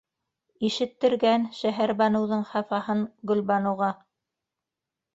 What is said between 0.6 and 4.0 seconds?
Ишеттергән Шәһәрбаныуҙың хафаһын Гөлбаныуға!